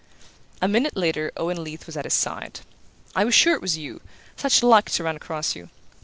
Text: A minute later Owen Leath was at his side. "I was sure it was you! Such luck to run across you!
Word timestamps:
A 0.63 0.67
minute 0.67 0.97
later 0.97 1.31
Owen 1.37 1.63
Leath 1.63 1.85
was 1.85 1.95
at 1.95 2.05
his 2.05 2.13
side. 2.15 2.61
"I 3.15 3.23
was 3.23 3.35
sure 3.35 3.53
it 3.53 3.61
was 3.61 3.77
you! 3.77 4.01
Such 4.35 4.63
luck 4.63 4.89
to 4.89 5.03
run 5.03 5.15
across 5.17 5.55
you! 5.55 5.69